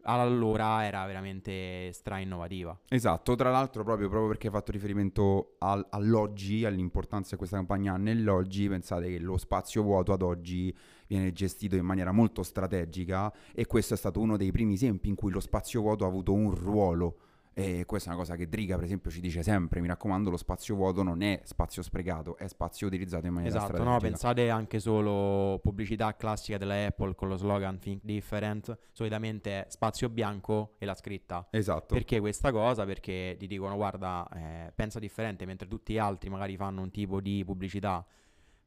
allora 0.04 0.86
era 0.86 1.06
veramente 1.06 1.92
stra 1.94 2.20
innovativa. 2.20 2.78
Esatto, 2.88 3.36
tra 3.36 3.52
l'altro 3.52 3.84
proprio, 3.84 4.08
proprio 4.08 4.30
perché 4.30 4.48
hai 4.48 4.54
fatto 4.54 4.72
riferimento 4.72 5.56
al, 5.60 5.86
all'oggi, 5.90 6.66
all'importanza 6.66 7.32
che 7.32 7.38
questa 7.38 7.58
campagna 7.58 7.98
nell'oggi, 7.98 8.68
pensate 8.68 9.10
che 9.10 9.20
lo 9.20 9.38
spazio 9.38 9.84
vuoto 9.84 10.14
ad 10.14 10.22
oggi 10.22 10.76
viene 11.08 11.32
gestito 11.32 11.76
in 11.76 11.86
maniera 11.86 12.12
molto 12.12 12.44
strategica 12.44 13.34
e 13.54 13.66
questo 13.66 13.94
è 13.94 13.98
stato 13.98 14.20
uno 14.20 14.38
dei 14.38 14.52
primi 14.52 14.74
esempi 14.74 15.10
in 15.10 15.16
cui 15.16 15.32
lo 15.32 15.40
spazio 15.40 15.82
vuoto 15.82 16.06
ha 16.06 16.08
avuto 16.08 16.34
un 16.34 16.54
ruolo 16.54 17.18
e 17.60 17.86
questa 17.86 18.10
è 18.10 18.14
una 18.14 18.22
cosa 18.22 18.36
che 18.36 18.48
Driga, 18.48 18.76
per 18.76 18.86
esempio, 18.86 19.12
ci 19.12 19.20
dice 19.20 19.44
sempre: 19.44 19.82
mi 19.82 19.88
raccomando, 19.88 20.30
lo 20.30 20.38
spazio 20.38 20.76
vuoto 20.76 21.04
non 21.04 21.22
è 21.22 21.42
spazio 21.44 21.82
sprecato, 21.82 22.38
è 22.38 22.48
spazio 22.48 22.88
utilizzato 22.88 23.28
in 23.28 23.34
maniera 23.34 23.56
esatto, 23.56 23.74
strategica. 23.74 23.96
no, 23.96 24.02
pensate 24.02 24.50
anche 24.50 24.80
solo 24.80 25.60
pubblicità 25.60 26.16
classica 26.16 26.58
della 26.58 26.86
Apple 26.86 27.16
con 27.16 27.28
lo 27.28 27.36
slogan 27.36 27.78
Think 27.80 28.02
Different, 28.04 28.78
solitamente 28.92 29.66
è 29.66 29.70
spazio 29.70 30.10
bianco 30.10 30.76
e 30.78 30.86
la 30.86 30.96
scritta. 30.96 31.48
Esatto. 31.50 31.94
Perché 31.94 32.20
questa 32.20 32.52
cosa? 32.52 32.86
Perché 32.86 33.36
ti 33.38 33.48
dicono 33.48 33.76
guarda, 33.76 34.28
eh, 34.34 34.72
pensa 34.74 35.00
differente, 35.00 35.46
mentre 35.46 35.68
tutti 35.68 35.94
gli 35.94 35.98
altri 35.98 36.30
magari 36.30 36.56
fanno 36.56 36.82
un 36.82 36.92
tipo 36.92 37.20
di 37.20 37.44
pubblicità 37.44 38.06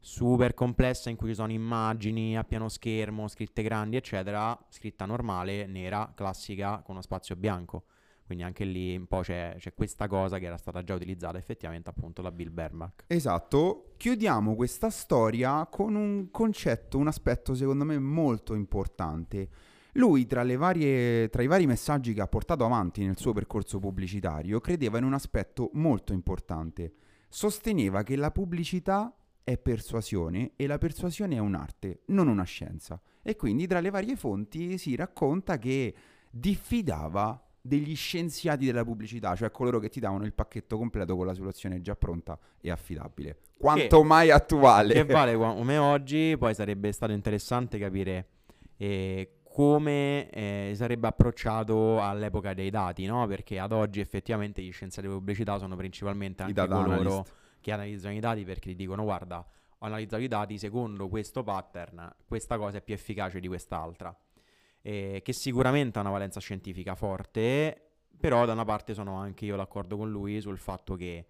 super 0.04 0.52
complessa 0.52 1.11
in 1.11 1.16
cui 1.16 1.28
ci 1.28 1.34
sono 1.34 1.52
immagini 1.52 2.37
a 2.37 2.42
piano 2.42 2.68
schermo, 2.68 3.28
scritte 3.28 3.62
grandi, 3.62 3.96
eccetera, 3.96 4.58
scritta 4.68 5.06
normale, 5.06 5.64
nera, 5.66 6.12
classica, 6.14 6.82
con 6.84 6.94
uno 6.94 7.02
spazio 7.02 7.37
bianco. 7.37 7.84
Quindi 8.33 8.49
anche 8.49 8.65
lì 8.65 8.97
un 8.97 9.07
po' 9.07 9.21
c'è, 9.21 9.57
c'è, 9.59 9.75
questa 9.75 10.09
cosa 10.09 10.39
che 10.39 10.47
era 10.47 10.57
stata 10.57 10.83
già 10.83 10.95
utilizzata 10.95 11.37
effettivamente 11.37 11.91
appunto 11.91 12.23
da 12.23 12.33
Bill 12.33 12.51
Bernbach. 12.51 13.05
Esatto, 13.09 13.93
chiudiamo 13.99 14.55
questa 14.55 14.89
storia 14.89 15.67
con 15.71 15.95
un 15.95 16.31
concetto, 16.31 16.97
un 16.97 17.09
aspetto 17.09 17.55
secondo 17.55 17.85
me 17.85 17.99
molto 17.99 18.55
importante. 18.55 19.49
Lui 19.97 20.25
tra, 20.25 20.45
varie, 20.57 21.29
tra 21.29 21.43
i 21.43 21.47
vari 21.47 21.67
messaggi 21.67 22.15
che 22.15 22.23
ha 22.23 22.27
portato 22.27 22.65
avanti 22.65 23.05
nel 23.05 23.19
suo 23.19 23.35
percorso 23.35 23.79
pubblicitario 23.79 24.61
credeva 24.61 24.97
in 24.97 25.05
un 25.05 25.12
aspetto 25.12 25.69
molto 25.75 26.15
importante. 26.15 26.95
Sosteneva 27.29 28.03
che 28.03 28.17
la 28.17 28.31
pubblicità 28.31 29.15
è 29.45 29.59
persuasione 29.59 30.53
e 30.57 30.67
la 30.67 30.79
persuasione 30.79 31.37
è 31.37 31.39
un'arte, 31.39 32.05
non 32.07 32.29
una 32.29 32.45
scienza. 32.45 32.99
E 33.21 33.37
quindi 33.37 33.67
tra 33.67 33.81
le 33.81 33.91
varie 33.91 34.17
fonti 34.17 34.79
si 34.79 34.97
racconta 34.97 35.59
che 35.59 35.95
diffidava 36.31 37.39
degli 37.64 37.95
scienziati 37.95 38.66
della 38.66 38.85
pubblicità, 38.85 39.37
cioè 39.37 39.52
coloro 39.52 39.78
che 39.78 39.88
ti 39.88 40.00
davano 40.00 40.25
il 40.25 40.33
pacchetto 40.33 40.76
completo 40.76 41.16
con 41.16 41.26
la 41.26 41.33
soluzione 41.33 41.81
già 41.81 41.95
pronta 41.95 42.37
e 42.61 42.71
affidabile. 42.71 43.38
Quanto 43.57 44.00
che, 44.00 44.07
mai 44.07 44.31
attuale. 44.31 44.95
Che 44.95 45.04
vale 45.04 45.37
come 45.38 45.78
oggi, 45.78 46.37
poi 46.37 46.54
sarebbe 46.54 46.90
stato 46.90 47.12
interessante 47.12 47.78
capire 47.78 48.26
eh, 48.76 49.37
come 49.45 50.28
eh, 50.31 50.73
sarebbe 50.75 51.07
approcciato 51.07 52.02
all'epoca 52.02 52.52
dei 52.52 52.71
dati, 52.71 53.07
no? 53.07 53.26
Perché 53.28 53.61
ad 53.61 53.71
oggi 53.71 54.00
effettivamente 54.00 54.61
gli 54.61 54.73
scienziati 54.73 55.07
di 55.07 55.14
pubblicità 55.14 55.57
sono 55.59 55.76
principalmente 55.76 56.42
anche 56.42 56.66
coloro 56.66 56.90
analyst. 56.90 57.35
che 57.61 57.71
analizzano 57.71 58.14
i 58.14 58.21
dati 58.21 58.45
perché 58.45 58.71
ti 58.71 58.76
dicono 58.76 59.04
guarda, 59.04 59.38
ho 59.38 59.87
analizzato 59.87 60.23
i 60.23 60.28
dati 60.28 60.59
secondo 60.59 61.09
questo 61.09 61.45
pattern, 61.45 62.12
questa 62.26 62.59
cosa 62.59 62.78
è 62.78 62.83
più 62.83 62.95
efficace 62.95 63.38
di 63.38 63.47
quest'altra 63.47 64.16
eh, 64.83 65.21
che 65.23 65.33
sicuramente 65.33 65.99
ha 65.99 66.03
una 66.03 66.11
valenza 66.11 66.41
scientifica 66.41 66.95
forte, 66.95 67.91
però 68.19 68.45
da 68.45 68.53
una 68.53 68.65
parte 68.65 68.95
sono 68.95 69.17
anche 69.17 69.45
io 69.45 69.57
d'accordo 69.57 69.97
con 69.97 70.11
lui 70.11 70.41
sul 70.41 70.59
fatto 70.59 70.95
che 70.95 71.27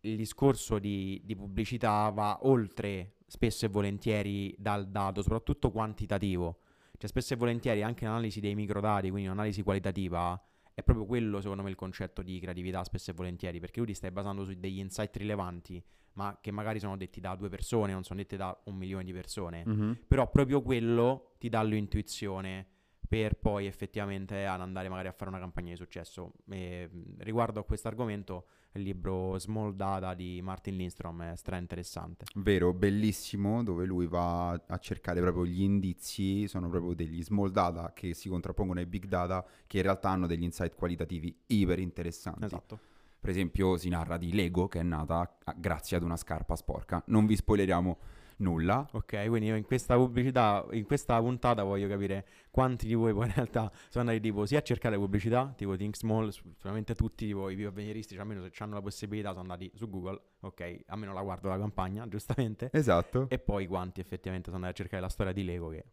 il 0.00 0.16
discorso 0.16 0.78
di, 0.78 1.20
di 1.24 1.34
pubblicità 1.34 2.08
va 2.10 2.38
oltre 2.42 3.16
spesso 3.26 3.66
e 3.66 3.68
volentieri 3.68 4.54
dal 4.58 4.88
dato, 4.88 5.22
soprattutto 5.22 5.70
quantitativo. 5.70 6.60
Cioè 6.96 7.08
spesso 7.08 7.34
e 7.34 7.36
volentieri 7.36 7.82
anche 7.82 8.04
l'analisi 8.04 8.40
dei 8.40 8.54
microdati, 8.54 9.10
quindi 9.10 9.28
un'analisi 9.28 9.62
qualitativa, 9.62 10.40
è 10.74 10.82
proprio 10.82 11.06
quello 11.06 11.40
secondo 11.40 11.62
me 11.62 11.70
il 11.70 11.76
concetto 11.76 12.22
di 12.22 12.40
creatività 12.40 12.82
spesso 12.84 13.10
e 13.10 13.14
volentieri, 13.14 13.60
perché 13.60 13.80
tu 13.80 13.86
ti 13.86 13.94
stai 13.94 14.10
basando 14.10 14.44
su 14.44 14.54
degli 14.58 14.78
insight 14.78 15.16
rilevanti, 15.16 15.82
ma 16.18 16.36
che 16.40 16.50
magari 16.50 16.80
sono 16.80 16.96
detti 16.96 17.20
da 17.20 17.36
due 17.36 17.48
persone, 17.48 17.92
non 17.92 18.02
sono 18.02 18.18
detti 18.18 18.36
da 18.36 18.58
un 18.64 18.74
milione 18.74 19.04
di 19.04 19.12
persone, 19.12 19.62
mm-hmm. 19.64 19.92
però 20.08 20.28
proprio 20.28 20.62
quello 20.62 21.34
ti 21.38 21.48
dà 21.48 21.62
l'intuizione 21.62 22.66
per 23.08 23.38
poi 23.38 23.66
effettivamente 23.66 24.44
andare 24.44 24.88
magari 24.88 25.06
a 25.06 25.12
fare 25.12 25.30
una 25.30 25.38
campagna 25.38 25.70
di 25.70 25.76
successo. 25.76 26.32
E, 26.50 26.90
riguardo 27.18 27.60
a 27.60 27.64
questo 27.64 27.86
argomento, 27.86 28.46
il 28.72 28.82
libro 28.82 29.38
Small 29.38 29.76
Data 29.76 30.12
di 30.12 30.42
Martin 30.42 30.76
Lindstrom 30.76 31.22
è 31.22 31.36
stra 31.36 31.56
interessante. 31.56 32.24
Vero, 32.34 32.74
bellissimo, 32.74 33.62
dove 33.62 33.86
lui 33.86 34.08
va 34.08 34.50
a 34.50 34.78
cercare 34.78 35.20
proprio 35.20 35.46
gli 35.46 35.62
indizi, 35.62 36.48
sono 36.48 36.68
proprio 36.68 36.94
degli 36.94 37.22
small 37.22 37.50
data 37.50 37.92
che 37.94 38.12
si 38.12 38.28
contrappongono 38.28 38.80
ai 38.80 38.86
big 38.86 39.06
data, 39.06 39.46
che 39.68 39.76
in 39.76 39.84
realtà 39.84 40.10
hanno 40.10 40.26
degli 40.26 40.42
insight 40.42 40.74
qualitativi 40.74 41.34
iper 41.46 41.78
interessanti. 41.78 42.44
Esatto. 42.44 42.78
Per 43.20 43.30
esempio 43.30 43.76
si 43.76 43.88
narra 43.88 44.16
di 44.16 44.32
Lego 44.32 44.68
che 44.68 44.80
è 44.80 44.82
nata 44.82 45.36
grazie 45.56 45.96
ad 45.96 46.02
una 46.02 46.16
scarpa 46.16 46.56
sporca. 46.56 47.02
Non 47.06 47.26
vi 47.26 47.36
spoileriamo 47.36 47.98
nulla. 48.38 48.86
Ok, 48.92 49.26
quindi 49.28 49.46
io 49.46 49.56
in 49.56 49.64
questa 49.64 49.96
pubblicità, 49.96 50.66
in 50.72 50.84
questa 50.84 51.18
puntata 51.20 51.62
voglio 51.62 51.88
capire 51.88 52.26
quanti 52.50 52.86
di 52.86 52.94
voi 52.94 53.12
poi 53.12 53.26
in 53.26 53.34
realtà 53.34 53.70
sono 53.88 54.08
andati 54.08 54.20
tipo 54.20 54.46
sia 54.46 54.58
a 54.58 54.62
cercare 54.62 54.96
pubblicità, 54.96 55.52
tipo 55.56 55.76
Think 55.76 55.96
Small, 55.96 56.28
sicuramente 56.28 56.94
tutti 56.94 57.26
tipo, 57.26 57.48
i 57.48 57.56
più 57.56 57.68
avveniristici, 57.68 58.18
almeno 58.20 58.42
se 58.42 58.50
hanno 58.62 58.74
la 58.74 58.82
possibilità, 58.82 59.30
sono 59.30 59.42
andati 59.42 59.70
su 59.74 59.88
Google, 59.88 60.20
ok, 60.40 60.80
almeno 60.86 61.12
la 61.12 61.22
guardo 61.22 61.48
la 61.48 61.58
campagna, 61.58 62.06
giustamente. 62.08 62.70
Esatto. 62.72 63.28
E 63.28 63.38
poi 63.38 63.66
quanti 63.66 64.00
effettivamente 64.00 64.50
sono 64.50 64.64
andati 64.64 64.80
a 64.80 64.84
cercare 64.84 65.02
la 65.02 65.08
storia 65.08 65.32
di 65.32 65.44
Lego 65.44 65.68
che 65.68 65.84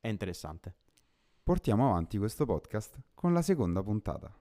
è 0.00 0.08
interessante. 0.08 0.74
Portiamo 1.42 1.88
avanti 1.90 2.18
questo 2.18 2.44
podcast 2.44 2.98
con 3.14 3.32
la 3.32 3.42
seconda 3.42 3.82
puntata. 3.82 4.34